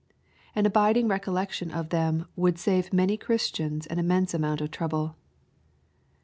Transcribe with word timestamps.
An 0.55 0.65
abiding 0.65 1.07
recollection 1.07 1.69
of 1.69 1.89
them 1.89 2.25
would 2.35 2.57
save 2.57 2.91
many 2.91 3.17
Christians 3.17 3.85
an 3.85 3.99
immense 3.99 4.33
amount 4.33 4.59
of 4.59 4.71
trouble. 4.71 5.15